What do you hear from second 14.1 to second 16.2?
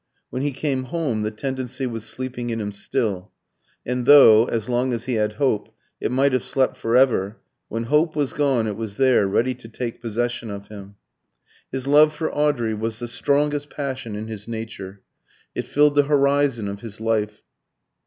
in his nature. It filled the